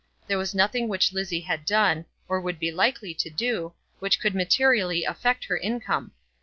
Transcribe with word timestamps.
There 0.25 0.39
was 0.39 0.55
nothing 0.55 0.87
which 0.87 1.13
Lizzie 1.13 1.41
had 1.41 1.63
done, 1.63 2.05
or 2.27 2.41
would 2.41 2.57
be 2.57 2.71
likely 2.71 3.13
to 3.13 3.29
do, 3.29 3.73
which 3.99 4.19
could 4.19 4.33
materially 4.33 5.05
affect 5.05 5.43
her 5.45 5.57
income. 5.57 6.13